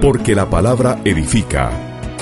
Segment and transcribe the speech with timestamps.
[0.00, 1.70] Porque la palabra edifica.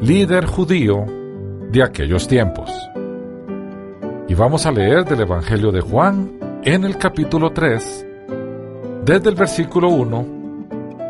[0.00, 1.06] líder judío
[1.70, 2.70] de aquellos tiempos.
[4.28, 6.30] Y vamos a leer del Evangelio de Juan
[6.62, 8.06] en el capítulo 3,
[9.02, 10.26] desde el versículo 1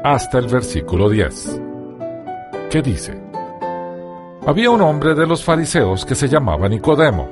[0.05, 1.61] hasta el versículo 10.
[2.70, 3.20] ¿Qué dice?
[4.46, 7.28] Había un hombre de los fariseos que se llamaba Nicodemo,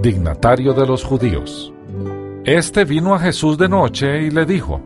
[0.00, 1.72] dignatario de los judíos.
[2.44, 4.80] Este vino a Jesús de noche y le dijo,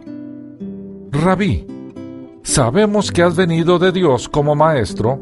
[1.11, 1.67] Rabí,
[2.43, 5.21] sabemos que has venido de Dios como maestro,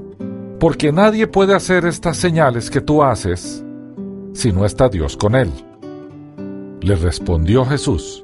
[0.61, 3.65] porque nadie puede hacer estas señales que tú haces
[4.33, 5.51] si no está Dios con él.
[6.81, 8.23] Le respondió Jesús,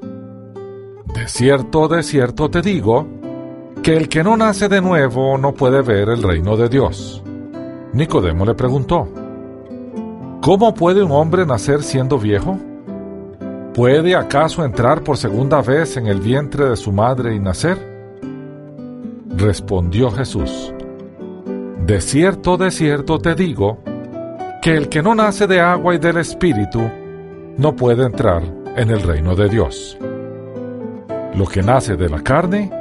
[1.14, 3.06] De cierto, de cierto te digo,
[3.82, 7.22] que el que no nace de nuevo no puede ver el reino de Dios.
[7.92, 9.08] Nicodemo le preguntó,
[10.40, 12.58] ¿Cómo puede un hombre nacer siendo viejo?
[13.74, 17.78] ¿Puede acaso entrar por segunda vez en el vientre de su madre y nacer?
[19.36, 20.72] Respondió Jesús,
[21.84, 23.78] De cierto, de cierto te digo,
[24.64, 26.90] que el que no nace de agua y del Espíritu
[27.58, 28.42] no puede entrar
[28.76, 29.98] en el reino de Dios.
[31.34, 32.72] Lo que nace de la carne,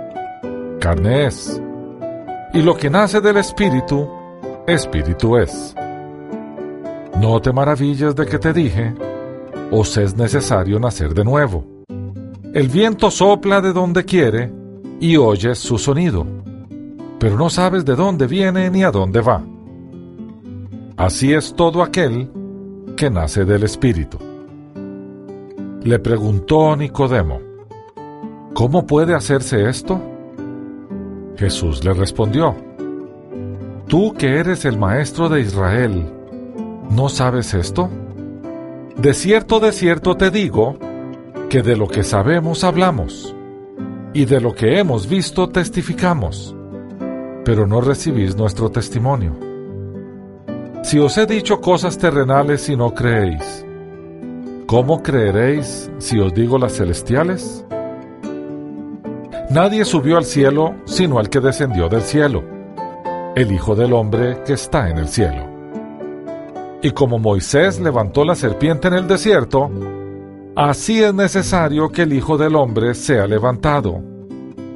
[0.79, 1.61] carne es,
[2.53, 4.07] y lo que nace del Espíritu,
[4.65, 5.75] Espíritu es.
[7.19, 8.95] No te maravilles de que te dije,
[9.69, 11.65] os es necesario nacer de nuevo.
[12.53, 14.49] El viento sopla de donde quiere
[15.01, 16.25] y oyes su sonido,
[17.19, 19.43] pero no sabes de dónde viene ni a dónde va.
[20.97, 22.29] Así es todo aquel
[22.95, 24.19] que nace del Espíritu.
[25.83, 27.39] Le preguntó Nicodemo,
[28.53, 29.99] ¿cómo puede hacerse esto?
[31.35, 32.55] Jesús le respondió,
[33.87, 36.05] Tú que eres el maestro de Israel,
[36.91, 37.89] ¿no sabes esto?
[38.95, 40.77] De cierto, de cierto te digo,
[41.49, 43.35] que de lo que sabemos hablamos,
[44.13, 46.55] y de lo que hemos visto testificamos,
[47.43, 49.52] pero no recibís nuestro testimonio.
[50.83, 53.65] Si os he dicho cosas terrenales y no creéis,
[54.67, 57.65] ¿cómo creeréis si os digo las celestiales?
[59.49, 62.43] Nadie subió al cielo sino el que descendió del cielo,
[63.33, 65.49] el Hijo del Hombre que está en el cielo.
[66.81, 69.71] Y como Moisés levantó la serpiente en el desierto,
[70.53, 74.01] así es necesario que el Hijo del Hombre sea levantado,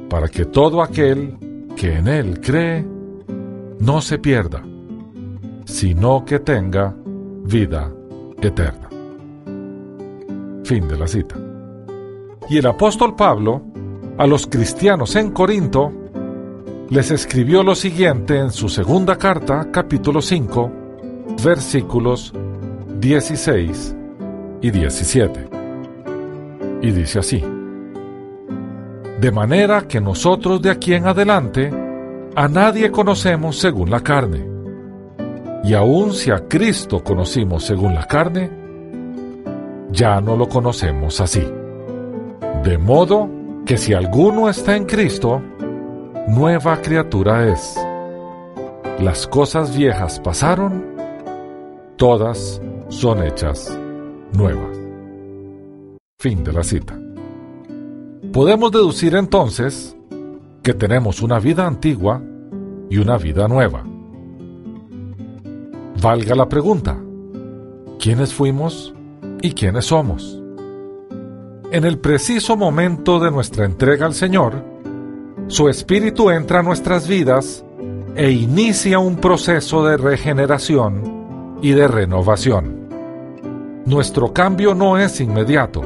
[0.08, 1.36] para que todo aquel
[1.76, 2.84] que en él cree
[3.78, 4.62] no se pierda,
[5.68, 6.94] sino que tenga
[7.44, 7.92] vida
[8.40, 8.88] eterna.
[10.64, 11.36] Fin de la cita.
[12.48, 13.62] Y el apóstol Pablo,
[14.16, 15.92] a los cristianos en Corinto,
[16.88, 20.72] les escribió lo siguiente en su segunda carta, capítulo 5,
[21.44, 22.32] versículos
[22.98, 23.94] 16
[24.62, 25.50] y 17.
[26.80, 27.44] Y dice así,
[29.20, 31.70] De manera que nosotros de aquí en adelante
[32.34, 34.57] a nadie conocemos según la carne,
[35.68, 38.50] y aun si a Cristo conocimos según la carne,
[39.90, 41.46] ya no lo conocemos así.
[42.64, 43.28] De modo
[43.66, 45.42] que si alguno está en Cristo,
[46.26, 47.78] nueva criatura es.
[48.98, 50.86] Las cosas viejas pasaron,
[51.96, 53.78] todas son hechas
[54.32, 54.74] nuevas.
[56.18, 56.98] Fin de la cita.
[58.32, 59.94] Podemos deducir entonces
[60.62, 62.22] que tenemos una vida antigua
[62.88, 63.84] y una vida nueva.
[66.00, 66.96] Valga la pregunta,
[67.98, 68.94] ¿quiénes fuimos
[69.42, 70.40] y quiénes somos?
[71.72, 74.62] En el preciso momento de nuestra entrega al Señor,
[75.48, 77.64] su Espíritu entra a nuestras vidas
[78.14, 82.88] e inicia un proceso de regeneración y de renovación.
[83.84, 85.82] Nuestro cambio no es inmediato,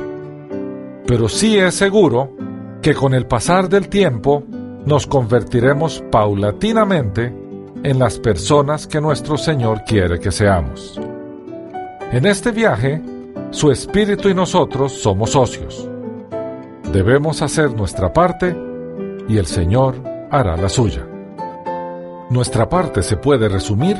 [1.06, 2.37] pero sí es seguro
[2.82, 4.44] que con el pasar del tiempo
[4.85, 7.42] nos convertiremos paulatinamente
[7.84, 11.00] en las personas que nuestro Señor quiere que seamos.
[12.12, 13.02] En este viaje,
[13.50, 15.88] su espíritu y nosotros somos socios.
[16.93, 18.56] Debemos hacer nuestra parte
[19.29, 19.96] y el Señor
[20.31, 21.06] hará la suya.
[22.31, 23.96] Nuestra parte se puede resumir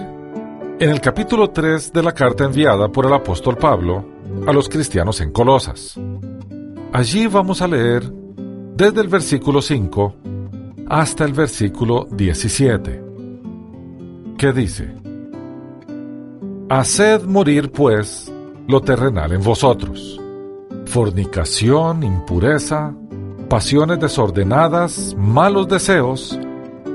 [0.79, 4.05] en el capítulo 3 de la carta enviada por el apóstol Pablo
[4.47, 5.99] a los cristianos en Colosas.
[6.93, 8.11] Allí vamos a leer
[8.75, 10.15] desde el versículo 5
[10.89, 13.02] hasta el versículo 17,
[14.43, 14.93] que dice,
[16.69, 18.29] Haced morir pues
[18.67, 20.21] lo terrenal en vosotros,
[20.87, 22.93] fornicación, impureza,
[23.49, 26.37] pasiones desordenadas, malos deseos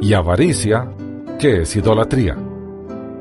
[0.02, 0.92] y avaricia,
[1.40, 2.36] que es idolatría.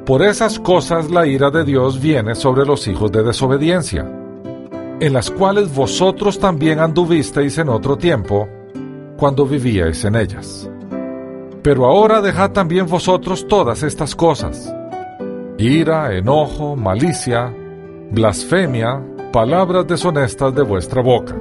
[0.05, 4.11] Por esas cosas la ira de Dios viene sobre los hijos de desobediencia,
[4.99, 8.49] en las cuales vosotros también anduvisteis en otro tiempo,
[9.17, 10.69] cuando vivíais en ellas.
[11.67, 14.73] Pero ahora dejad también vosotros todas estas cosas,
[15.59, 17.53] ira, enojo, malicia,
[18.13, 19.03] blasfemia,
[19.33, 21.35] palabras deshonestas de vuestra boca.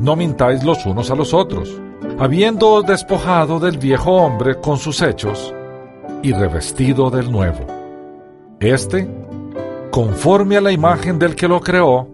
[0.00, 1.78] No mintáis los unos a los otros,
[2.18, 5.54] habiéndoos despojado del viejo hombre con sus hechos
[6.22, 7.66] y revestido del nuevo.
[8.58, 9.06] Este,
[9.90, 12.08] conforme a la imagen del que lo creó,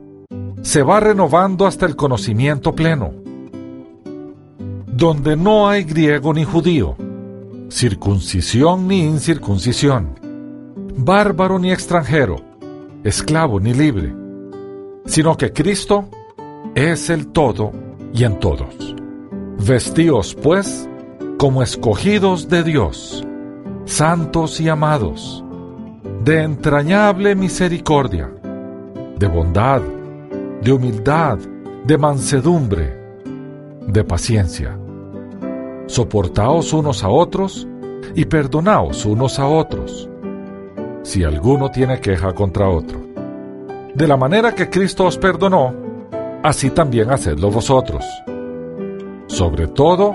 [0.62, 3.24] se va renovando hasta el conocimiento pleno,
[4.96, 6.94] donde no hay griego ni judío,
[7.69, 10.20] circuncisión ni incircuncisión,
[10.96, 12.37] bárbaro ni extranjero,
[13.02, 14.14] esclavo ni libre,
[15.05, 16.08] sino que Cristo
[16.76, 17.73] es el todo
[18.12, 18.94] y en todos.
[19.67, 20.88] Vestíos, pues,
[21.38, 23.26] como escogidos de Dios,
[23.87, 25.44] santos y amados,
[26.23, 28.31] de entrañable misericordia,
[29.19, 29.82] de bondad,
[30.62, 31.38] de humildad,
[31.85, 32.96] de mansedumbre,
[33.88, 34.79] de paciencia.
[35.87, 37.69] Soportaos unos a otros
[38.15, 40.09] y perdonaos unos a otros,
[41.03, 43.01] si alguno tiene queja contra otro.
[43.95, 45.75] De la manera que Cristo os perdonó,
[46.43, 48.05] así también hacedlo vosotros.
[49.27, 50.15] Sobre todo,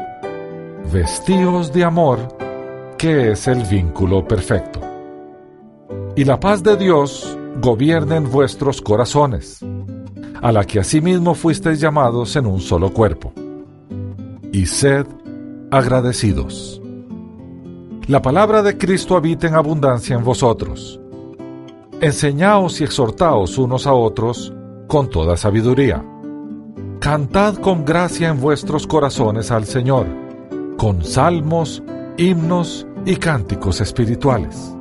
[0.92, 2.20] vestíos de amor,
[2.98, 4.82] que es el vínculo perfecto.
[6.16, 9.60] Y la paz de Dios gobierne en vuestros corazones,
[10.42, 13.34] a la que asimismo fuisteis llamados en un solo cuerpo.
[14.52, 15.06] Y sed
[15.72, 16.82] agradecidos.
[18.08, 21.00] La palabra de Cristo habita en abundancia en vosotros.
[22.02, 24.54] Enseñaos y exhortaos unos a otros
[24.88, 26.04] con toda sabiduría
[27.00, 30.06] Cantad con gracia en vuestros corazones al Señor,
[30.76, 31.82] con salmos,
[32.18, 34.76] himnos y cánticos espirituales.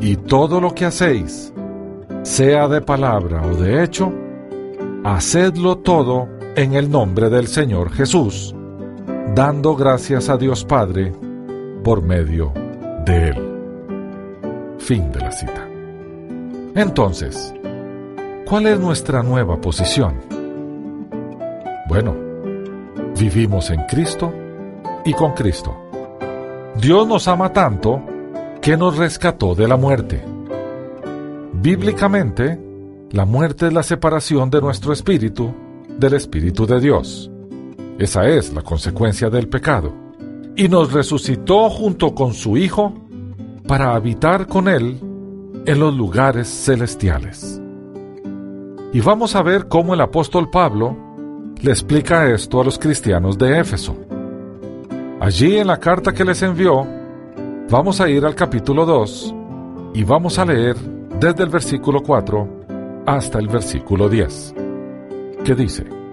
[0.00, 1.52] Y todo lo que hacéis,
[2.22, 4.12] sea de palabra o de hecho,
[5.02, 8.53] hacedlo todo en el nombre del Señor Jesús,
[9.32, 11.12] dando gracias a Dios Padre
[11.82, 12.52] por medio
[13.04, 14.76] de Él.
[14.78, 15.68] Fin de la cita.
[16.74, 17.54] Entonces,
[18.46, 20.20] ¿cuál es nuestra nueva posición?
[21.88, 22.14] Bueno,
[23.18, 24.32] vivimos en Cristo
[25.04, 25.74] y con Cristo.
[26.80, 28.02] Dios nos ama tanto
[28.60, 30.24] que nos rescató de la muerte.
[31.52, 32.58] Bíblicamente,
[33.10, 35.54] la muerte es la separación de nuestro espíritu
[35.98, 37.30] del Espíritu de Dios.
[37.98, 39.92] Esa es la consecuencia del pecado.
[40.56, 42.92] Y nos resucitó junto con su Hijo
[43.66, 44.98] para habitar con Él
[45.66, 47.60] en los lugares celestiales.
[48.92, 50.96] Y vamos a ver cómo el apóstol Pablo
[51.60, 53.96] le explica esto a los cristianos de Éfeso.
[55.20, 56.86] Allí en la carta que les envió,
[57.70, 59.34] vamos a ir al capítulo 2
[59.94, 60.76] y vamos a leer
[61.18, 62.48] desde el versículo 4
[63.06, 64.54] hasta el versículo 10,
[65.44, 66.03] que dice,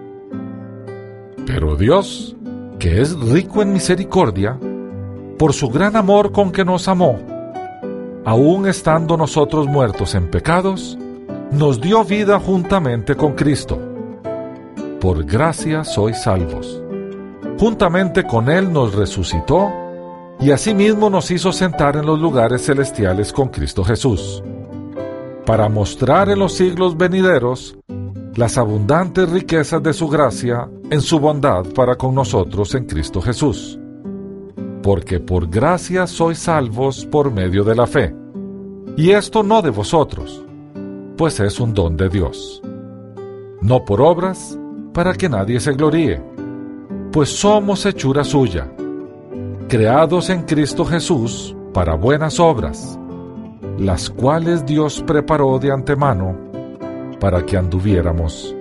[1.53, 2.34] Pero Dios,
[2.79, 4.58] que es rico en misericordia,
[5.38, 7.20] por su gran amor con que nos amó,
[8.24, 10.98] aun estando nosotros muertos en pecados,
[11.51, 13.77] nos dio vida juntamente con Cristo
[15.01, 16.81] por gracia sois salvos.
[17.60, 19.70] Juntamente con Él nos resucitó
[20.39, 24.41] y asimismo nos hizo sentar en los lugares celestiales con Cristo Jesús,
[25.46, 27.75] para mostrar en los siglos venideros
[28.36, 33.78] las abundantes riquezas de su gracia en su bondad para con nosotros en Cristo Jesús.
[34.82, 38.16] Porque por gracia sois salvos por medio de la fe.
[38.96, 40.44] Y esto no de vosotros,
[41.18, 42.62] pues es un don de Dios.
[43.62, 44.58] No por obras,
[44.94, 46.22] para que nadie se gloríe,
[47.12, 48.70] pues somos hechura suya,
[49.68, 52.98] creados en Cristo Jesús para buenas obras,
[53.78, 56.52] las cuales Dios preparó de antemano
[57.22, 58.54] para que anduviéramos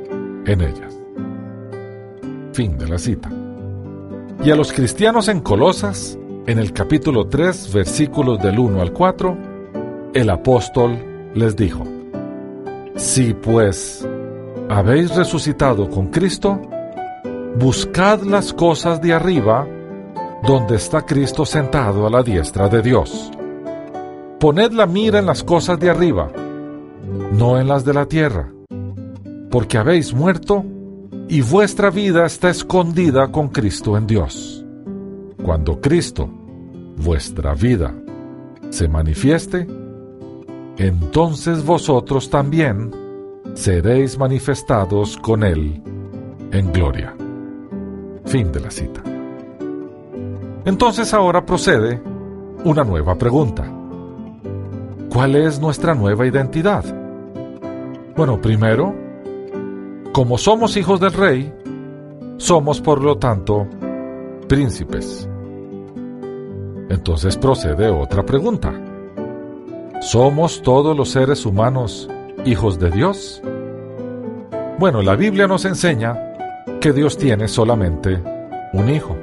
[0.44, 0.94] en ellas.
[2.52, 3.30] Fin de la cita.
[4.44, 9.38] Y a los cristianos en Colosas, en el capítulo 3, versículos del 1 al 4,
[10.12, 11.84] el apóstol les dijo,
[12.96, 14.06] Si pues
[14.68, 16.60] habéis resucitado con Cristo,
[17.56, 19.66] buscad las cosas de arriba,
[20.42, 23.30] donde está Cristo sentado a la diestra de Dios.
[24.38, 26.30] Poned la mira en las cosas de arriba,
[27.32, 28.52] no en las de la tierra,
[29.50, 30.64] porque habéis muerto
[31.28, 34.64] y vuestra vida está escondida con Cristo en Dios.
[35.44, 36.28] Cuando Cristo,
[36.96, 37.94] vuestra vida,
[38.70, 39.66] se manifieste,
[40.76, 42.90] entonces vosotros también
[43.54, 45.82] seréis manifestados con Él
[46.52, 47.14] en gloria.
[48.26, 49.02] Fin de la cita.
[50.64, 52.00] Entonces ahora procede
[52.64, 53.64] una nueva pregunta.
[55.12, 56.99] ¿Cuál es nuestra nueva identidad?
[58.20, 58.94] Bueno, primero,
[60.12, 61.54] como somos hijos del rey,
[62.36, 63.66] somos por lo tanto
[64.46, 65.26] príncipes.
[66.90, 68.74] Entonces procede otra pregunta.
[70.02, 72.10] ¿Somos todos los seres humanos
[72.44, 73.40] hijos de Dios?
[74.78, 76.14] Bueno, la Biblia nos enseña
[76.78, 78.22] que Dios tiene solamente
[78.74, 79.16] un hijo,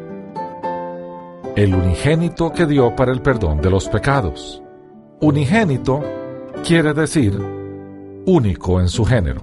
[1.56, 4.63] el unigénito que dio para el perdón de los pecados.
[5.22, 6.01] Unigénito
[6.63, 7.56] quiere decir
[8.27, 9.41] único en su género.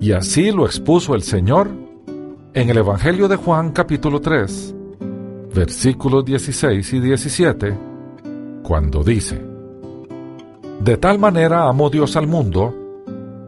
[0.00, 1.68] Y así lo expuso el Señor
[2.54, 4.74] en el Evangelio de Juan capítulo 3,
[5.54, 7.78] versículos 16 y 17,
[8.62, 9.42] cuando dice,
[10.80, 12.72] De tal manera amó Dios al mundo,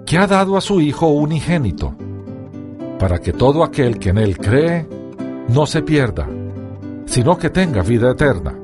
[0.04, 1.94] que ha dado a su Hijo unigénito,
[2.98, 4.87] para que todo aquel que en Él cree
[5.48, 6.28] no se pierda,
[7.06, 8.58] sino que tenga vida eterna.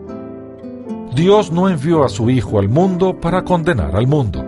[1.15, 4.44] Dios no envió a su Hijo al mundo para condenar al mundo,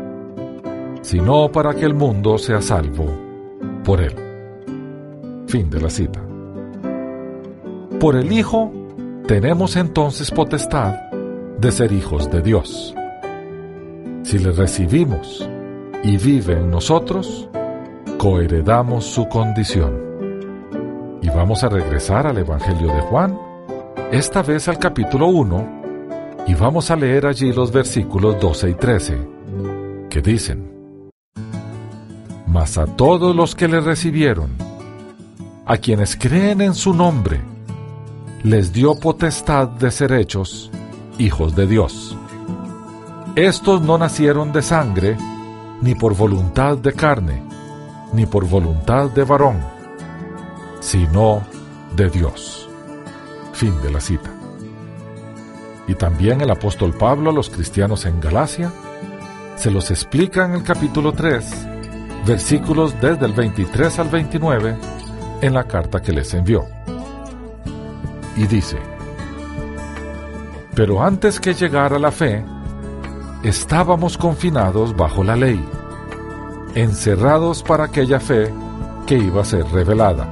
[1.06, 3.06] sino para que el mundo sea salvo
[3.84, 4.12] por Él.
[5.46, 6.20] Fin de la cita.
[8.00, 8.72] Por el Hijo
[9.28, 10.96] tenemos entonces potestad
[11.60, 12.92] de ser hijos de Dios.
[14.25, 15.48] Si le recibimos
[16.02, 17.48] y vive en nosotros,
[18.18, 21.20] coheredamos su condición.
[21.22, 23.38] Y vamos a regresar al Evangelio de Juan,
[24.10, 25.82] esta vez al capítulo 1,
[26.48, 29.18] y vamos a leer allí los versículos 12 y 13,
[30.10, 30.75] que dicen,
[32.56, 34.48] Mas a todos los que le recibieron,
[35.66, 37.38] a quienes creen en su nombre,
[38.44, 40.70] les dio potestad de ser hechos
[41.18, 42.16] hijos de Dios.
[43.34, 45.18] Estos no nacieron de sangre,
[45.82, 47.42] ni por voluntad de carne,
[48.14, 49.58] ni por voluntad de varón,
[50.80, 51.42] sino
[51.94, 52.70] de Dios.
[53.52, 54.30] Fin de la cita.
[55.86, 58.72] Y también el apóstol Pablo a los cristianos en Galacia
[59.56, 61.75] se los explica en el capítulo 3,
[62.26, 64.76] versículos desde el 23 al 29
[65.42, 66.66] en la carta que les envió.
[68.37, 68.76] Y dice,
[70.75, 72.45] pero antes que llegara la fe,
[73.42, 75.64] estábamos confinados bajo la ley,
[76.75, 78.52] encerrados para aquella fe
[79.06, 80.28] que iba a ser revelada.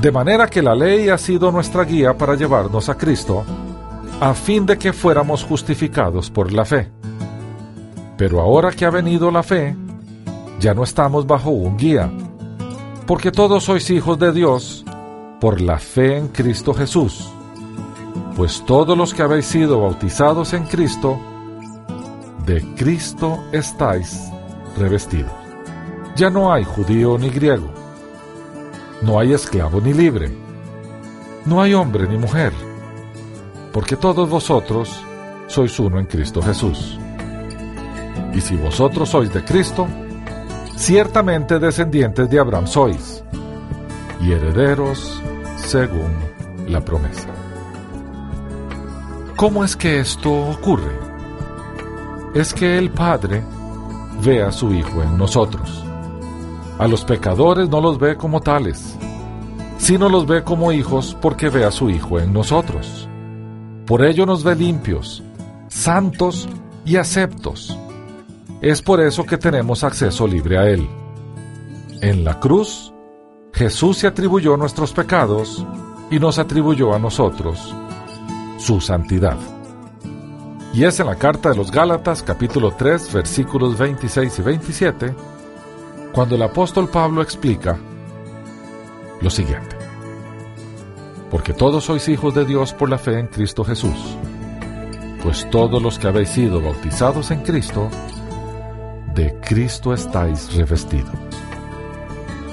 [0.00, 3.44] De manera que la ley ha sido nuestra guía para llevarnos a Cristo,
[4.20, 6.90] a fin de que fuéramos justificados por la fe.
[8.16, 9.76] Pero ahora que ha venido la fe,
[10.60, 12.10] ya no estamos bajo un guía,
[13.06, 14.84] porque todos sois hijos de Dios
[15.40, 17.28] por la fe en Cristo Jesús.
[18.36, 21.20] Pues todos los que habéis sido bautizados en Cristo,
[22.46, 24.30] de Cristo estáis
[24.76, 25.32] revestidos.
[26.16, 27.68] Ya no hay judío ni griego,
[29.02, 30.32] no hay esclavo ni libre,
[31.44, 32.52] no hay hombre ni mujer,
[33.72, 35.02] porque todos vosotros
[35.46, 36.98] sois uno en Cristo Jesús.
[38.32, 39.86] Y si vosotros sois de Cristo,
[40.76, 43.22] ciertamente descendientes de Abraham sois,
[44.20, 45.22] y herederos
[45.56, 46.12] según
[46.68, 47.28] la promesa.
[49.36, 50.98] ¿Cómo es que esto ocurre?
[52.34, 53.42] Es que el Padre
[54.24, 55.84] ve a su Hijo en nosotros.
[56.78, 58.96] A los pecadores no los ve como tales,
[59.78, 63.08] sino los ve como hijos porque ve a su Hijo en nosotros.
[63.86, 65.22] Por ello nos ve limpios,
[65.68, 66.48] santos
[66.84, 67.78] y aceptos
[68.70, 70.88] es por eso que tenemos acceso libre a Él.
[72.00, 72.94] En la cruz,
[73.52, 75.64] Jesús se atribuyó nuestros pecados
[76.10, 77.74] y nos atribuyó a nosotros
[78.58, 79.36] su santidad.
[80.72, 85.14] Y es en la carta de los Gálatas capítulo 3 versículos 26 y 27
[86.14, 87.78] cuando el apóstol Pablo explica
[89.20, 89.76] lo siguiente.
[91.30, 94.16] Porque todos sois hijos de Dios por la fe en Cristo Jesús.
[95.22, 97.90] Pues todos los que habéis sido bautizados en Cristo,
[99.14, 101.14] de Cristo estáis revestidos.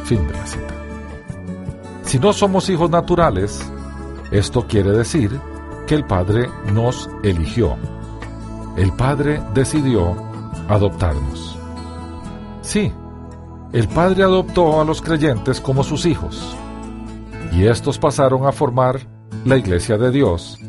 [0.05, 0.75] Fin de la cita.
[2.03, 3.61] Si no somos hijos naturales,
[4.31, 5.39] esto quiere decir
[5.87, 7.77] que el Padre nos eligió.
[8.77, 10.15] El Padre decidió
[10.69, 11.57] adoptarnos.
[12.61, 12.91] Sí,
[13.73, 16.55] el Padre adoptó a los creyentes como sus hijos,
[17.51, 18.99] y estos pasaron a formar
[19.45, 20.59] la iglesia de Dios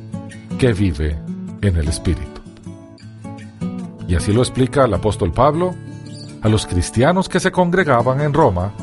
[0.58, 1.18] que vive
[1.60, 2.31] en el Espíritu.
[4.12, 5.74] Y así lo explica el apóstol Pablo
[6.42, 8.74] a los cristianos que se congregaban en Roma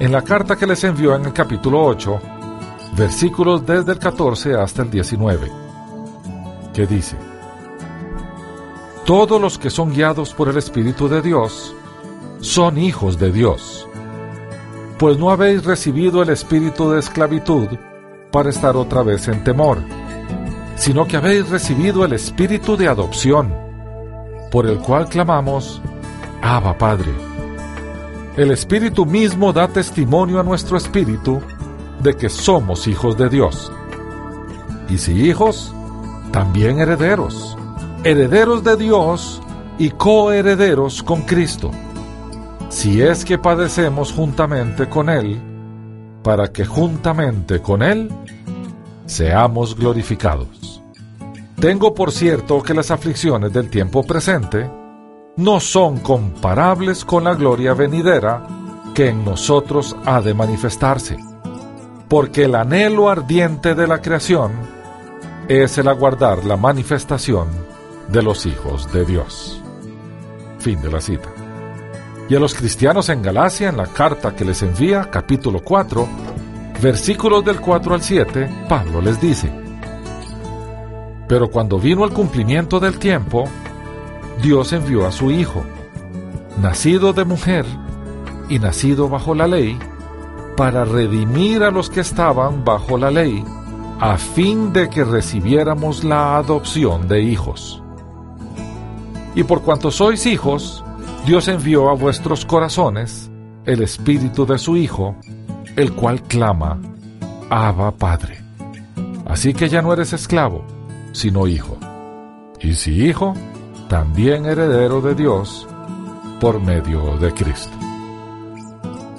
[0.00, 2.18] en la carta que les envió en el capítulo 8,
[2.96, 5.52] versículos desde el 14 hasta el 19,
[6.74, 7.16] que dice,
[9.04, 11.72] Todos los que son guiados por el Espíritu de Dios
[12.40, 13.86] son hijos de Dios,
[14.98, 17.68] pues no habéis recibido el espíritu de esclavitud
[18.32, 19.78] para estar otra vez en temor,
[20.74, 23.65] sino que habéis recibido el espíritu de adopción,
[24.50, 25.80] por el cual clamamos,
[26.42, 27.12] Abba Padre.
[28.36, 31.40] El Espíritu mismo da testimonio a nuestro espíritu
[32.02, 33.72] de que somos hijos de Dios.
[34.88, 35.72] Y si hijos,
[36.32, 37.56] también herederos,
[38.04, 39.40] herederos de Dios
[39.78, 41.70] y coherederos con Cristo,
[42.68, 45.40] si es que padecemos juntamente con Él,
[46.22, 48.10] para que juntamente con Él
[49.06, 50.75] seamos glorificados.
[51.58, 54.70] Tengo por cierto que las aflicciones del tiempo presente
[55.36, 58.46] no son comparables con la gloria venidera
[58.94, 61.16] que en nosotros ha de manifestarse,
[62.08, 64.52] porque el anhelo ardiente de la creación
[65.48, 67.48] es el aguardar la manifestación
[68.08, 69.62] de los hijos de Dios.
[70.58, 71.30] Fin de la cita.
[72.28, 76.06] Y a los cristianos en Galacia, en la carta que les envía, capítulo 4,
[76.82, 79.65] versículos del 4 al 7, Pablo les dice,
[81.28, 83.44] Pero cuando vino el cumplimiento del tiempo,
[84.42, 85.64] Dios envió a su Hijo,
[86.60, 87.66] nacido de mujer
[88.48, 89.78] y nacido bajo la ley,
[90.56, 93.44] para redimir a los que estaban bajo la ley,
[94.00, 97.82] a fin de que recibiéramos la adopción de hijos.
[99.34, 100.82] Y por cuanto sois hijos,
[101.26, 103.30] Dios envió a vuestros corazones
[103.66, 105.16] el Espíritu de su Hijo,
[105.74, 106.78] el cual clama,
[107.50, 108.38] Abba Padre.
[109.26, 110.64] Así que ya no eres esclavo,
[111.16, 111.78] sino hijo.
[112.60, 113.32] Y si hijo,
[113.88, 115.66] también heredero de Dios
[116.40, 117.74] por medio de Cristo.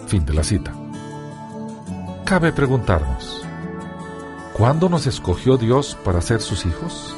[0.05, 0.71] Fin de la cita.
[2.23, 3.41] Cabe preguntarnos,
[4.53, 7.15] ¿cuándo nos escogió Dios para ser sus hijos?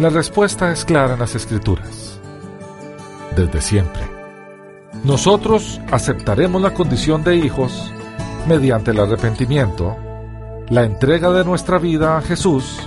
[0.00, 2.18] La respuesta es clara en las Escrituras.
[3.36, 4.02] Desde siempre.
[5.04, 7.92] Nosotros aceptaremos la condición de hijos
[8.48, 9.96] mediante el arrepentimiento,
[10.70, 12.78] la entrega de nuestra vida a Jesús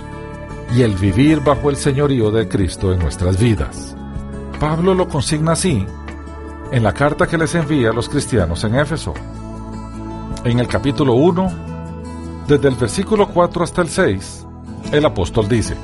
[0.74, 3.94] y el vivir bajo el señorío de Cristo en nuestras vidas.
[4.58, 5.86] Pablo lo consigna así
[6.72, 9.12] en la carta que les envía a los cristianos en Éfeso.
[10.44, 11.52] En el capítulo 1,
[12.48, 14.46] desde el versículo 4 hasta el 6,
[14.92, 15.76] el apóstol dice,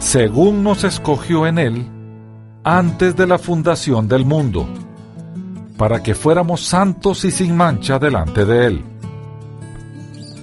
[0.00, 1.86] Según nos escogió en él
[2.64, 4.66] antes de la fundación del mundo,
[5.76, 8.95] para que fuéramos santos y sin mancha delante de él.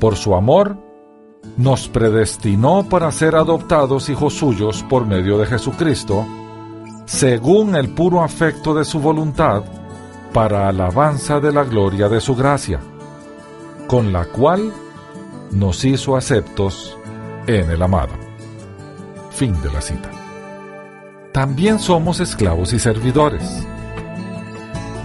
[0.04, 0.76] Por su amor,
[1.56, 6.28] nos predestinó para ser adoptados hijos suyos por medio de Jesucristo,
[7.06, 9.64] según el puro afecto de su voluntad,
[10.34, 12.82] para alabanza de la gloria de su gracia,
[13.88, 14.74] con la cual
[15.52, 16.98] nos hizo aceptos
[17.48, 18.12] en el amado.
[19.32, 20.12] Fin de la cita.
[21.32, 23.66] También somos esclavos y servidores.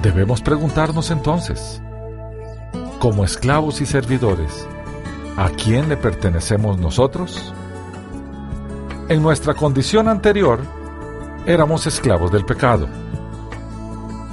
[0.03, 1.81] Debemos preguntarnos entonces,
[2.99, 4.67] como esclavos y servidores,
[5.39, 7.55] ¿A quién le pertenecemos nosotros?
[9.09, 10.59] En nuestra condición anterior,
[11.47, 12.89] éramos esclavos del pecado.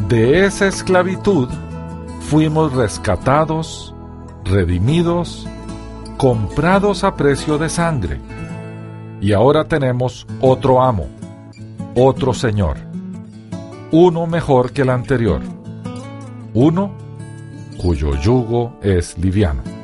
[0.10, 1.48] De esa esclavitud
[2.22, 3.94] fuimos rescatados,
[4.46, 5.48] redimidos,
[6.18, 8.20] comprados a precio de sangre.
[9.22, 11.06] Y ahora tenemos otro amo,
[11.94, 12.78] otro Señor,
[13.92, 15.42] uno mejor que el anterior,
[16.56, 16.96] uno
[17.78, 19.75] cuyo yugo es liviano.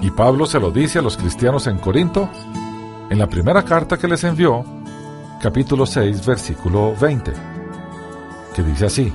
[0.00, 2.28] Y Pablo se lo dice a los cristianos en Corinto
[3.10, 4.64] en la primera carta que les envió,
[5.40, 7.32] capítulo 6, versículo 20,
[8.54, 9.12] que dice así,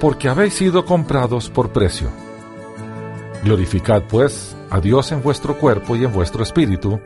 [0.00, 2.10] Porque habéis sido comprados por precio.
[3.42, 7.00] Glorificad pues a Dios en vuestro cuerpo y en vuestro espíritu,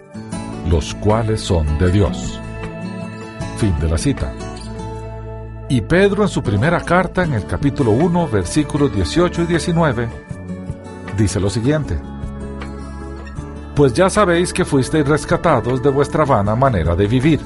[0.69, 2.41] los cuales son de Dios.
[3.59, 4.33] Fin de la cita.
[5.69, 10.09] Y Pedro en su primera carta, en el capítulo 1, versículos 18 y 19,
[11.21, 12.01] dice lo siguiente,
[13.77, 17.41] Pues ya sabéis que fuisteis rescatados de vuestra vana manera de vivir,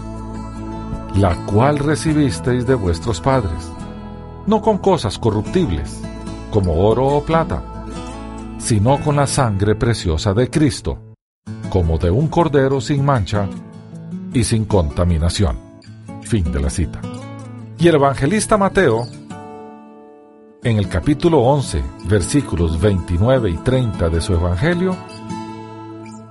[1.17, 3.71] la cual recibisteis de vuestros padres,
[4.47, 6.01] no con cosas corruptibles,
[6.51, 7.63] como oro o plata,
[8.59, 10.99] sino con la sangre preciosa de Cristo,
[11.69, 13.49] como de un cordero sin mancha
[14.33, 15.59] y sin contaminación.
[16.23, 17.01] Fin de la cita.
[17.79, 19.07] Y el evangelista Mateo,
[20.65, 24.97] en el capítulo 11, versículos 29 y 30 de su evangelio,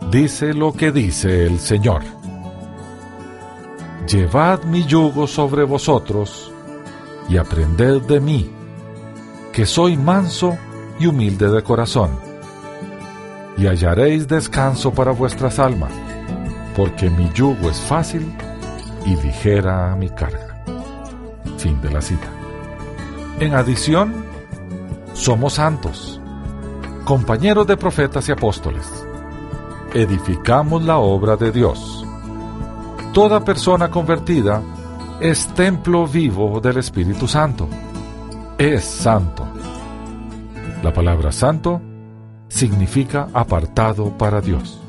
[0.10, 2.02] dice lo que dice el Señor.
[4.08, 6.52] Llevad mi yugo sobre vosotros
[7.30, 8.50] y aprended de mí,
[9.54, 10.58] que soy manso
[11.00, 12.10] y humilde de corazón,
[13.56, 15.92] y hallaréis descanso para vuestras almas,
[16.76, 18.34] porque mi yugo es fácil
[19.06, 20.64] y ligera mi carga.
[21.58, 22.30] Fin de la cita.
[23.40, 24.23] En adición,
[25.14, 26.20] somos santos,
[27.06, 29.06] compañeros de profetas y apóstoles.
[29.94, 32.06] Edificamos la obra de Dios.
[33.14, 34.62] Toda persona convertida
[35.20, 37.68] es templo vivo del Espíritu Santo.
[38.58, 39.46] Es santo.
[40.82, 41.80] La palabra santo
[42.48, 44.80] significa apartado para Dios.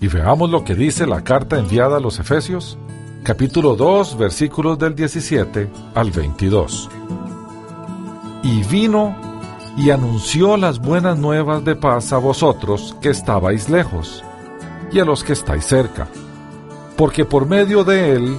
[0.00, 2.78] Y veamos lo que dice la carta enviada a los Efesios,
[3.22, 6.88] capítulo 2, versículos del 17 al 22.
[8.46, 9.16] Y vino
[9.76, 14.22] y anunció las buenas nuevas de paz a vosotros que estabais lejos,
[14.92, 16.06] y a los que estáis cerca,
[16.96, 18.36] porque por medio de él,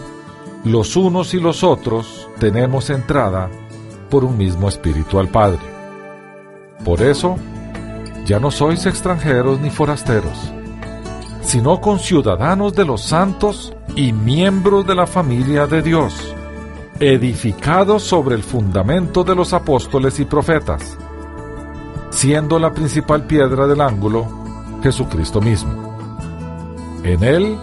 [0.63, 3.49] los unos y los otros tenemos entrada
[4.09, 5.59] por un mismo espíritu al Padre.
[6.85, 7.35] Por eso,
[8.25, 10.53] ya no sois extranjeros ni forasteros,
[11.41, 16.33] sino conciudadanos de los santos y miembros de la familia de Dios,
[16.99, 20.97] edificados sobre el fundamento de los apóstoles y profetas,
[22.09, 24.27] siendo la principal piedra del ángulo
[24.81, 25.97] Jesucristo mismo.
[27.03, 27.57] En él,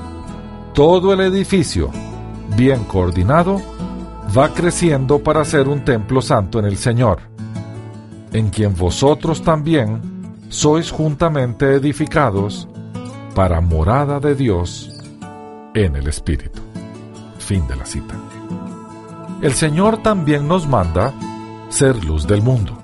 [0.73, 1.90] todo el edificio,
[2.57, 3.61] bien coordinado,
[4.37, 7.18] va creciendo para ser un templo santo en el Señor,
[8.33, 10.01] en quien vosotros también
[10.49, 12.68] sois juntamente edificados
[13.35, 14.92] para morada de Dios
[15.75, 16.61] en el Espíritu.
[17.38, 18.14] Fin de la cita.
[19.44, 21.12] El Señor también nos manda
[21.68, 22.78] ser luz del mundo.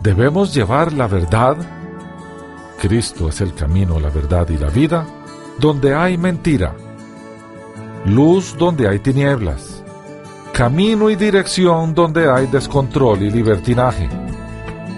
[0.00, 1.58] Debemos llevar la verdad,
[2.80, 5.06] Cristo es el camino, la verdad y la vida,
[5.58, 6.74] donde hay mentira,
[8.06, 9.84] luz donde hay tinieblas,
[10.54, 14.08] camino y dirección donde hay descontrol y libertinaje,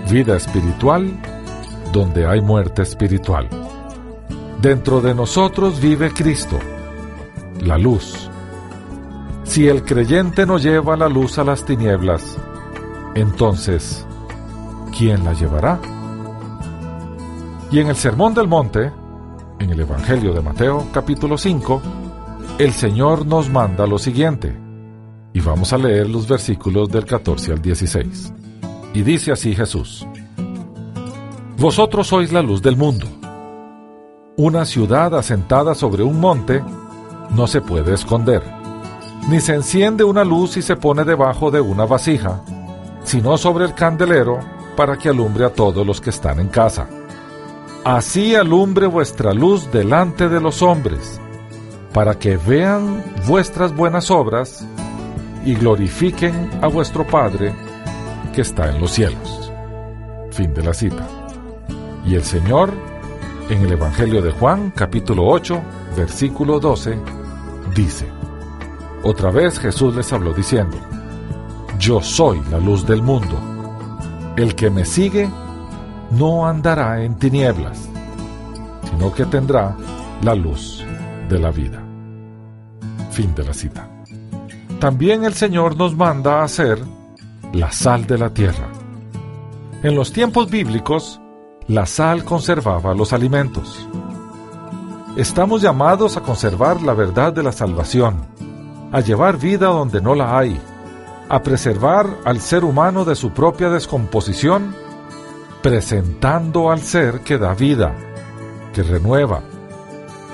[0.08, 1.10] vida espiritual
[1.92, 3.48] donde hay muerte espiritual.
[4.62, 6.60] Dentro de nosotros vive Cristo,
[7.58, 8.30] la luz.
[9.46, 12.36] Si el creyente no lleva la luz a las tinieblas,
[13.14, 14.04] entonces,
[14.96, 15.80] ¿quién la llevará?
[17.70, 18.92] Y en el Sermón del Monte,
[19.58, 21.80] en el Evangelio de Mateo capítulo 5,
[22.58, 24.54] el Señor nos manda lo siguiente,
[25.32, 28.32] y vamos a leer los versículos del 14 al 16.
[28.94, 30.06] Y dice así Jesús,
[31.56, 33.06] Vosotros sois la luz del mundo.
[34.36, 36.62] Una ciudad asentada sobre un monte
[37.30, 38.42] no se puede esconder,
[39.28, 42.40] ni se enciende una luz y se pone debajo de una vasija,
[43.04, 44.38] sino sobre el candelero
[44.76, 46.86] para que alumbre a todos los que están en casa.
[47.84, 51.20] Así alumbre vuestra luz delante de los hombres,
[51.92, 54.66] para que vean vuestras buenas obras
[55.44, 57.54] y glorifiquen a vuestro Padre
[58.34, 59.52] que está en los cielos.
[60.30, 61.06] Fin de la cita.
[62.04, 62.72] Y el Señor
[63.48, 65.62] en el Evangelio de Juan, capítulo 8,
[65.96, 66.98] versículo 12,
[67.74, 68.15] dice,
[69.08, 70.76] Otra vez Jesús les habló diciendo,
[71.78, 73.38] Yo soy la luz del mundo.
[74.36, 75.30] El que me sigue
[76.10, 77.88] no andará en tinieblas,
[78.90, 79.76] sino que tendrá
[80.22, 80.84] la luz
[81.28, 81.80] de la vida.
[83.12, 83.88] Fin de la cita.
[84.80, 86.82] También el Señor nos manda a ser
[87.52, 88.66] la sal de la tierra.
[89.84, 91.20] En los tiempos bíblicos,
[91.68, 93.86] la sal conservaba los alimentos.
[95.16, 98.34] Estamos llamados a conservar la verdad de la salvación,
[98.96, 100.58] a llevar vida donde no la hay,
[101.28, 104.74] a preservar al ser humano de su propia descomposición,
[105.62, 107.94] presentando al ser que da vida,
[108.72, 109.42] que renueva,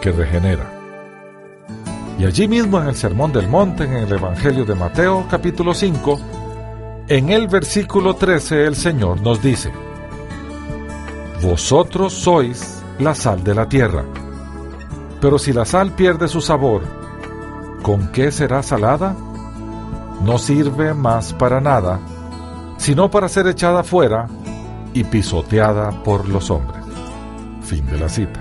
[0.01, 0.72] que regenera.
[2.20, 6.20] Y allí mismo en el Sermón del Monte, en el Evangelio de Mateo capítulo 5,
[7.09, 9.72] en el versículo 13 el Señor nos dice,
[11.42, 14.05] vosotros sois la sal de la tierra.
[15.20, 17.03] Pero si la sal pierde su sabor,
[17.82, 19.14] ¿con qué será salada?
[20.24, 22.00] No sirve más para nada,
[22.78, 24.28] sino para ser echada fuera
[24.94, 26.84] y pisoteada por los hombres.
[27.62, 28.40] Fin de la cita.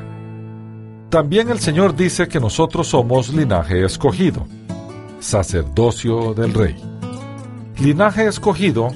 [1.10, 4.48] También el Señor dice que nosotros somos linaje escogido,
[5.20, 6.76] sacerdocio del rey.
[7.80, 8.90] Linaje escogido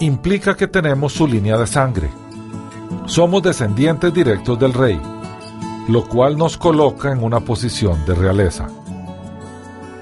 [0.00, 2.08] implica que tenemos su línea de sangre
[3.06, 4.98] somos descendientes directos del rey,
[5.88, 8.66] lo cual nos coloca en una posición de realeza.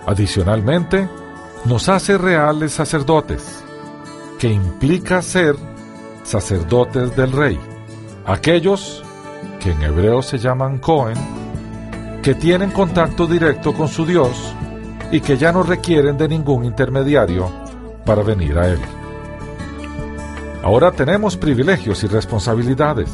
[0.06, 1.08] Adicionalmente,
[1.64, 3.62] nos hace reales sacerdotes,
[4.38, 5.54] que implica ser
[6.24, 7.58] sacerdotes del rey,
[8.26, 9.02] aquellos
[9.60, 11.18] que en hebreo se llaman Cohen,
[12.22, 14.54] que tienen contacto directo con su Dios
[15.12, 17.50] y que ya no requieren de ningún intermediario
[18.04, 18.80] para venir a Él.
[20.64, 23.10] Ahora tenemos privilegios y responsabilidades.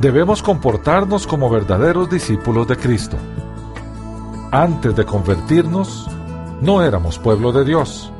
[0.00, 3.16] Debemos comportarnos como verdaderos discípulos de Cristo.
[4.54, 6.06] Antes de convertirnos,
[6.60, 8.12] no éramos pueblo de Dios.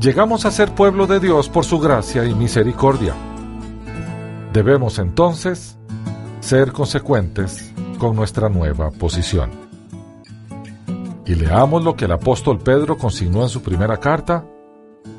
[0.00, 3.14] Llegamos a ser pueblo de Dios por su gracia y misericordia.
[4.54, 5.76] Debemos entonces
[6.40, 9.50] ser consecuentes con nuestra nueva posición.
[11.26, 14.46] Y leamos lo que el apóstol Pedro consignó en su primera carta,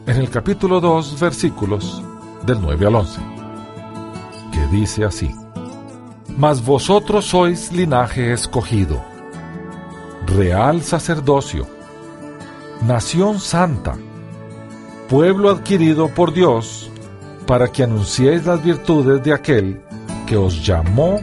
[0.08, 2.02] en el capítulo 2, versículos
[2.44, 3.22] del 9 al 11,
[4.52, 5.30] que dice así,
[6.36, 9.13] Mas vosotros sois linaje escogido,
[10.28, 11.68] real sacerdocio,
[12.82, 13.96] nación santa,
[15.10, 16.90] pueblo adquirido por Dios,
[17.46, 19.82] para que anunciéis las virtudes de aquel
[20.26, 21.20] que os llamó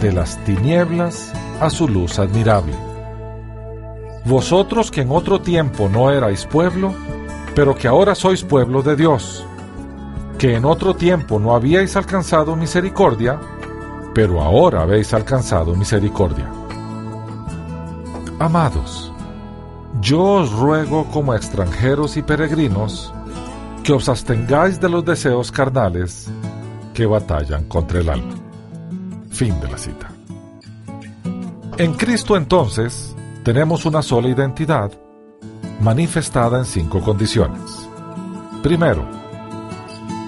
[0.00, 2.74] de las tinieblas a su luz admirable.
[4.24, 6.94] Vosotros que en otro tiempo no erais pueblo,
[7.54, 9.44] pero que ahora sois pueblo de Dios,
[10.38, 13.38] que en otro tiempo no habíais alcanzado misericordia,
[14.14, 16.59] pero ahora habéis alcanzado misericordia.
[18.40, 19.12] Amados,
[20.00, 23.12] yo os ruego como extranjeros y peregrinos
[23.84, 26.26] que os abstengáis de los deseos carnales
[26.94, 28.34] que batallan contra el alma.
[29.28, 30.10] Fin de la cita.
[31.76, 34.90] En Cristo entonces tenemos una sola identidad
[35.82, 37.90] manifestada en cinco condiciones.
[38.62, 39.06] Primero,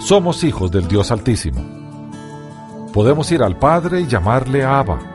[0.01, 1.62] somos hijos del Dios Altísimo.
[2.92, 5.12] Podemos ir al Padre y llamarle Abba.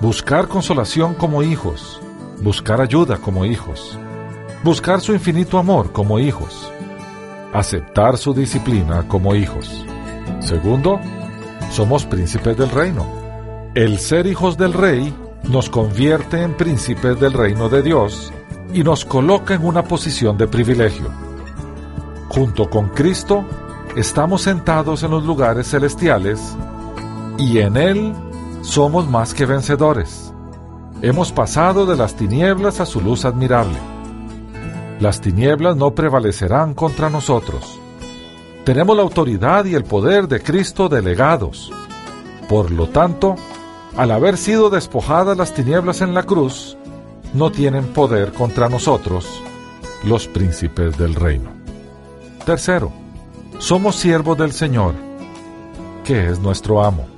[0.00, 2.00] Buscar consolación como hijos,
[2.40, 3.98] buscar ayuda como hijos,
[4.62, 6.72] buscar su infinito amor como hijos,
[7.52, 9.84] aceptar su disciplina como hijos.
[10.38, 11.00] Segundo,
[11.72, 13.04] somos príncipes del reino.
[13.74, 18.32] El ser hijos del rey nos convierte en príncipes del reino de Dios
[18.72, 21.10] y nos coloca en una posición de privilegio.
[22.28, 23.44] Junto con Cristo,
[23.96, 26.56] estamos sentados en los lugares celestiales
[27.36, 28.14] y en Él
[28.68, 30.30] somos más que vencedores.
[31.00, 33.78] Hemos pasado de las tinieblas a su luz admirable.
[35.00, 37.80] Las tinieblas no prevalecerán contra nosotros.
[38.64, 41.72] Tenemos la autoridad y el poder de Cristo delegados.
[42.46, 43.36] Por lo tanto,
[43.96, 46.76] al haber sido despojadas las tinieblas en la cruz,
[47.32, 49.42] no tienen poder contra nosotros,
[50.04, 51.50] los príncipes del reino.
[52.44, 52.92] Tercero,
[53.58, 54.94] somos siervos del Señor,
[56.04, 57.17] que es nuestro amo.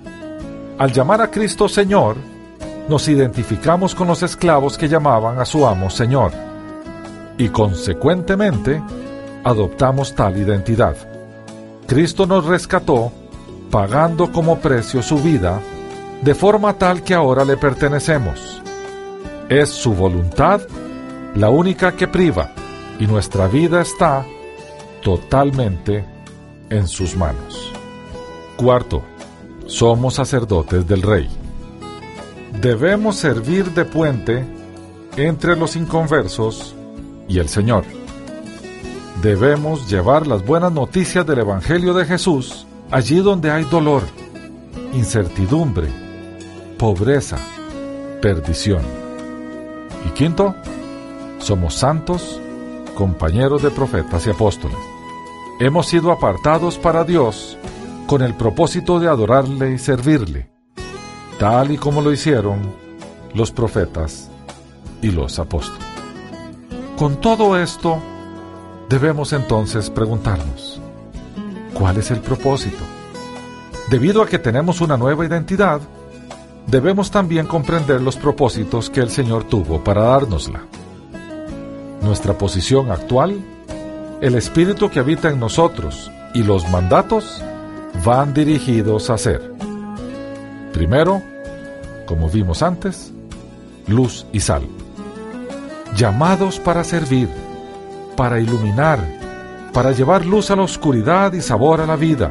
[0.80, 2.16] Al llamar a Cristo Señor,
[2.88, 6.32] nos identificamos con los esclavos que llamaban a su amo Señor,
[7.36, 8.82] y consecuentemente
[9.44, 10.96] adoptamos tal identidad.
[11.86, 13.12] Cristo nos rescató
[13.70, 15.60] pagando como precio su vida,
[16.22, 18.62] de forma tal que ahora le pertenecemos.
[19.50, 20.62] Es su voluntad
[21.34, 22.52] la única que priva,
[22.98, 24.24] y nuestra vida está
[25.02, 26.06] totalmente
[26.70, 27.70] en sus manos.
[28.56, 29.02] Cuarto,
[29.70, 31.28] somos sacerdotes del Rey
[32.60, 34.44] debemos servir de puente
[35.16, 36.74] entre los inconversos
[37.28, 37.84] y el Señor.
[39.22, 44.02] Debemos llevar las buenas noticias del Evangelio de Jesús allí donde hay dolor,
[44.92, 45.88] incertidumbre,
[46.78, 47.38] pobreza,
[48.20, 48.82] perdición.
[50.06, 50.54] Y quinto,
[51.38, 52.40] somos santos,
[52.94, 54.78] compañeros de profetas y apóstoles.
[55.60, 57.56] Hemos sido apartados para Dios
[58.10, 60.50] con el propósito de adorarle y servirle
[61.38, 62.58] tal y como lo hicieron
[63.34, 64.28] los profetas
[65.00, 65.86] y los apóstoles.
[66.98, 67.98] Con todo esto,
[68.88, 70.80] debemos entonces preguntarnos,
[71.72, 72.82] ¿cuál es el propósito?
[73.90, 75.80] Debido a que tenemos una nueva identidad,
[76.66, 80.62] debemos también comprender los propósitos que el Señor tuvo para dárnosla.
[82.02, 83.40] Nuestra posición actual,
[84.20, 87.44] el espíritu que habita en nosotros y los mandatos
[88.04, 89.52] van dirigidos a ser,
[90.72, 91.22] primero,
[92.06, 93.12] como vimos antes,
[93.86, 94.62] luz y sal.
[95.96, 97.28] Llamados para servir,
[98.16, 98.98] para iluminar,
[99.72, 102.30] para llevar luz a la oscuridad y sabor a la vida,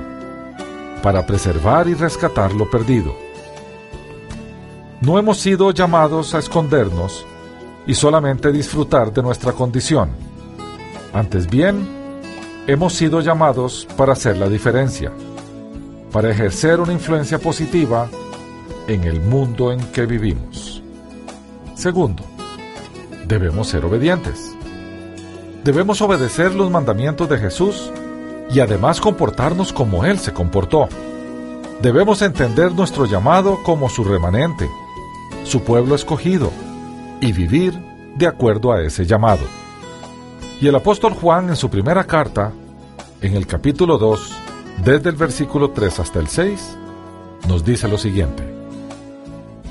[1.01, 3.15] para preservar y rescatar lo perdido.
[5.01, 7.25] No hemos sido llamados a escondernos
[7.87, 10.09] y solamente disfrutar de nuestra condición.
[11.13, 11.87] Antes bien,
[12.67, 15.11] hemos sido llamados para hacer la diferencia,
[16.11, 18.09] para ejercer una influencia positiva
[18.87, 20.81] en el mundo en que vivimos.
[21.75, 22.23] Segundo,
[23.25, 24.55] debemos ser obedientes.
[25.63, 27.91] Debemos obedecer los mandamientos de Jesús
[28.49, 30.89] y además comportarnos como Él se comportó.
[31.81, 34.69] Debemos entender nuestro llamado como su remanente,
[35.43, 36.51] su pueblo escogido,
[37.21, 37.73] y vivir
[38.15, 39.45] de acuerdo a ese llamado.
[40.59, 42.51] Y el apóstol Juan en su primera carta,
[43.21, 44.38] en el capítulo 2,
[44.83, 46.77] desde el versículo 3 hasta el 6,
[47.47, 48.43] nos dice lo siguiente.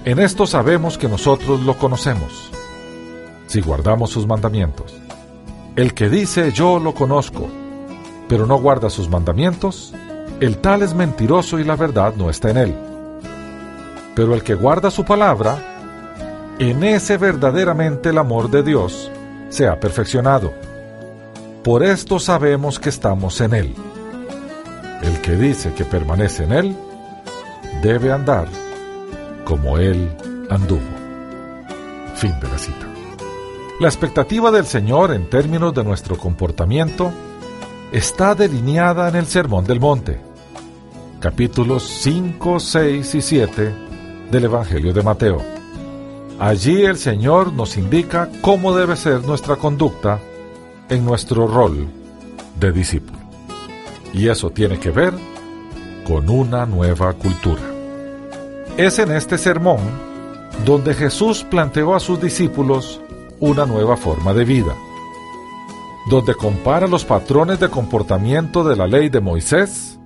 [0.05, 2.51] En esto sabemos que nosotros lo conocemos,
[3.47, 4.95] si guardamos sus mandamientos.
[5.77, 7.49] El que dice yo lo conozco,
[8.29, 9.95] pero no guarda sus mandamientos,
[10.41, 12.75] el tal es mentiroso y la verdad no está en él.
[14.15, 19.11] Pero el que guarda su palabra, en ese verdaderamente el amor de Dios
[19.49, 20.53] se ha perfeccionado.
[21.63, 23.75] Por esto sabemos que estamos en Él.
[25.29, 26.77] Que dice que permanece en Él,
[27.83, 28.49] debe andar
[29.45, 30.11] como Él
[30.49, 30.81] anduvo.
[32.15, 32.87] Fin de la cita.
[33.79, 37.13] La expectativa del Señor en términos de nuestro comportamiento
[37.93, 40.19] está delineada en el Sermón del Monte,
[41.21, 43.75] capítulos 5, 6 y 7
[44.31, 45.43] del Evangelio de Mateo.
[46.39, 50.21] Allí el Señor nos indica cómo debe ser nuestra conducta
[50.89, 51.87] en nuestro rol
[52.59, 53.28] de discípulo.
[54.13, 55.15] Y eso tiene que ver
[56.07, 57.63] con una nueva cultura.
[58.77, 59.79] Es en este sermón
[60.65, 63.01] donde Jesús planteó a sus discípulos
[63.41, 64.75] una nueva forma de vida,
[66.11, 69.99] donde compara los patrones de comportamiento de la ley de Moisés,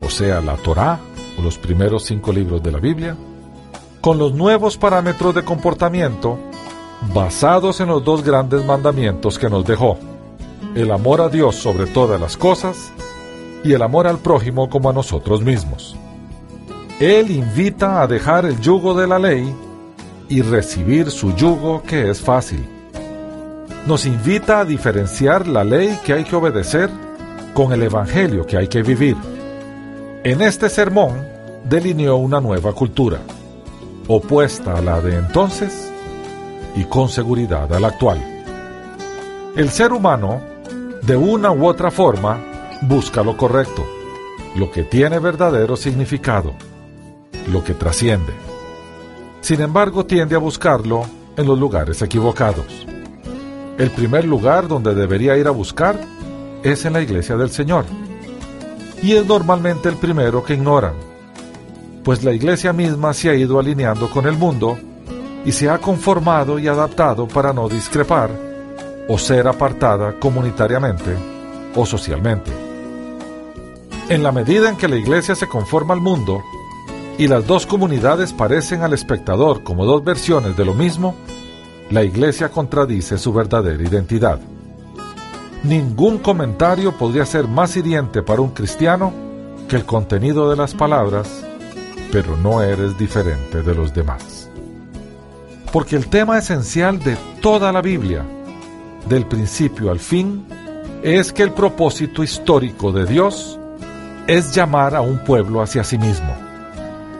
[0.00, 0.98] o sea, la Torá,
[1.38, 3.16] o los primeros cinco libros de la Biblia,
[4.00, 6.38] con los nuevos parámetros de comportamiento
[7.14, 9.98] basados en los dos grandes mandamientos que nos dejó,
[10.74, 12.92] el amor a Dios sobre todas las cosas
[13.66, 15.96] y el amor al prójimo como a nosotros mismos.
[17.00, 19.52] Él invita a dejar el yugo de la ley
[20.28, 22.64] y recibir su yugo que es fácil.
[23.86, 26.88] Nos invita a diferenciar la ley que hay que obedecer
[27.54, 29.16] con el Evangelio que hay que vivir.
[30.24, 31.26] En este sermón
[31.68, 33.18] delineó una nueva cultura,
[34.06, 35.90] opuesta a la de entonces
[36.76, 38.18] y con seguridad a la actual.
[39.56, 40.40] El ser humano
[41.02, 42.38] de una u otra forma,
[42.82, 43.86] busca lo correcto,
[44.54, 46.54] lo que tiene verdadero significado,
[47.50, 48.32] lo que trasciende.
[49.40, 51.04] Sin embargo, tiende a buscarlo
[51.36, 52.86] en los lugares equivocados.
[53.78, 56.00] El primer lugar donde debería ir a buscar
[56.62, 57.84] es en la iglesia del Señor.
[59.02, 60.94] Y es normalmente el primero que ignoran,
[62.02, 64.78] pues la iglesia misma se ha ido alineando con el mundo
[65.44, 68.30] y se ha conformado y adaptado para no discrepar
[69.08, 71.14] o ser apartada comunitariamente
[71.74, 72.65] o socialmente.
[74.08, 76.42] En la medida en que la iglesia se conforma al mundo
[77.18, 81.14] y las dos comunidades parecen al espectador como dos versiones de lo mismo,
[81.90, 84.40] la iglesia contradice su verdadera identidad.
[85.62, 89.12] Ningún comentario podría ser más hiriente para un cristiano
[89.68, 91.44] que el contenido de las palabras,
[92.12, 94.48] pero no eres diferente de los demás.
[95.72, 98.24] Porque el tema esencial de toda la Biblia
[99.08, 100.46] del principio al fin,
[101.02, 103.58] es que el propósito histórico de Dios
[104.26, 106.34] es llamar a un pueblo hacia sí mismo,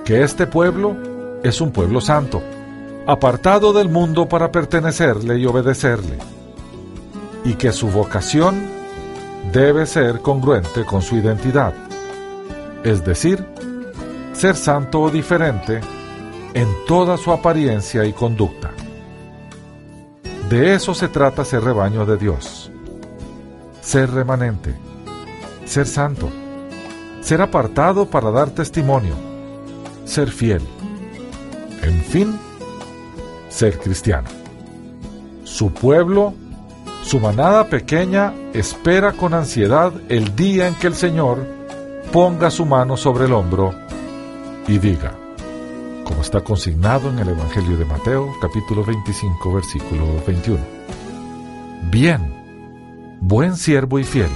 [0.04, 0.96] que este pueblo
[1.42, 2.42] es un pueblo santo,
[3.06, 6.18] apartado del mundo para pertenecerle y obedecerle,
[7.44, 8.68] y que su vocación
[9.52, 11.72] debe ser congruente con su identidad,
[12.82, 13.46] es decir,
[14.32, 15.80] ser santo o diferente
[16.54, 18.70] en toda su apariencia y conducta.
[20.48, 22.70] De eso se trata ser rebaño de Dios.
[23.80, 24.74] Ser remanente.
[25.64, 26.30] Ser santo.
[27.26, 29.16] Ser apartado para dar testimonio.
[30.04, 30.62] Ser fiel.
[31.82, 32.38] En fin,
[33.48, 34.28] ser cristiano.
[35.42, 36.34] Su pueblo,
[37.02, 41.44] su manada pequeña, espera con ansiedad el día en que el Señor
[42.12, 43.74] ponga su mano sobre el hombro
[44.68, 45.12] y diga,
[46.04, 50.60] como está consignado en el Evangelio de Mateo, capítulo 25, versículo 21.
[51.90, 54.30] Bien, buen siervo y fiel.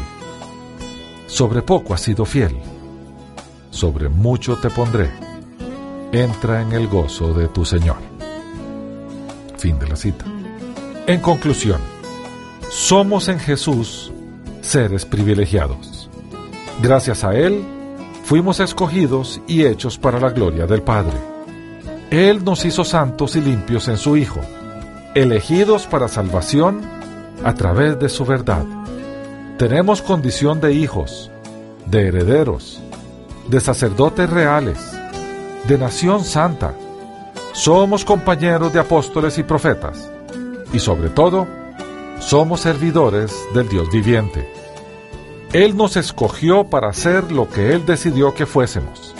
[1.28, 2.61] Sobre poco has sido fiel,
[3.71, 5.11] sobre mucho te pondré.
[6.12, 7.99] Entra en el gozo de tu Señor.
[9.57, 10.25] Fin de la cita.
[11.07, 11.81] En conclusión,
[12.68, 14.12] somos en Jesús
[14.61, 16.09] seres privilegiados.
[16.83, 17.64] Gracias a Él,
[18.25, 21.16] fuimos escogidos y hechos para la gloria del Padre.
[22.11, 24.41] Él nos hizo santos y limpios en su Hijo,
[25.14, 26.81] elegidos para salvación
[27.45, 28.64] a través de su verdad.
[29.59, 31.31] Tenemos condición de hijos,
[31.87, 32.81] de herederos,
[33.51, 34.78] de sacerdotes reales,
[35.66, 36.72] de nación santa.
[37.53, 40.09] Somos compañeros de apóstoles y profetas,
[40.72, 41.48] y sobre todo,
[42.20, 44.48] somos servidores del Dios viviente.
[45.53, 49.16] Él nos escogió para hacer lo que Él decidió que fuésemos,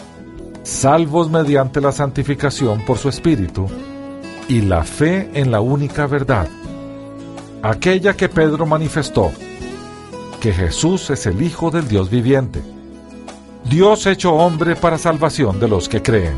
[0.63, 3.67] salvos mediante la santificación por su Espíritu
[4.49, 6.47] y la fe en la única verdad,
[7.63, 9.33] aquella que Pedro manifestó,
[10.41, 12.63] que Jesús es el Hijo del Dios viviente,
[13.65, 16.35] Dios hecho hombre para salvación de los que creen.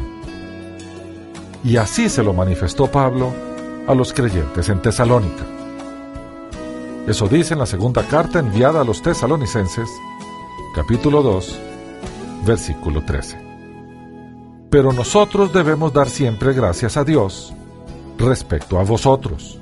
[1.64, 3.32] Y así se lo manifestó Pablo
[3.86, 5.44] a los creyentes en Tesalónica.
[7.06, 9.88] Eso dice en la segunda carta enviada a los tesalonicenses,
[10.74, 11.58] capítulo 2,
[12.46, 13.38] versículo 13.
[14.70, 17.52] Pero nosotros debemos dar siempre gracias a Dios
[18.18, 19.58] respecto a vosotros,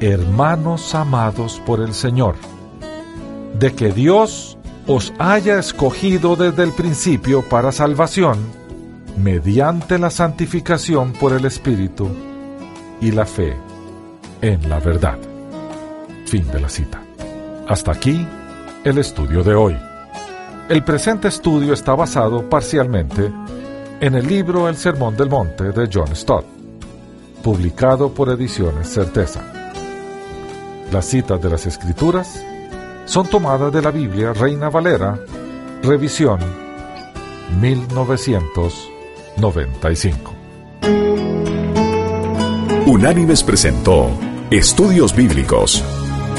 [0.00, 2.36] hermanos amados por el Señor,
[3.58, 4.49] de que Dios
[4.92, 8.40] os haya escogido desde el principio para salvación,
[9.16, 12.08] mediante la santificación por el Espíritu
[13.00, 13.56] y la fe
[14.40, 15.16] en la verdad.
[16.26, 17.00] Fin de la cita.
[17.68, 18.26] Hasta aquí
[18.82, 19.78] el estudio de hoy.
[20.68, 23.32] El presente estudio está basado parcialmente
[24.00, 26.46] en el libro El Sermón del Monte de John Stott,
[27.44, 29.40] publicado por Ediciones Certeza.
[30.90, 32.44] Las citas de las Escrituras
[33.10, 35.18] son tomadas de la Biblia Reina Valera,
[35.82, 36.38] revisión
[37.60, 40.32] 1995.
[42.86, 44.10] Unánimes presentó
[44.52, 45.82] Estudios Bíblicos,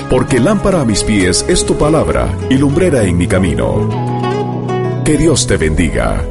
[0.10, 3.90] porque lámpara a mis pies es tu palabra y lumbrera en mi camino.
[5.04, 6.24] Que Dios te bendiga.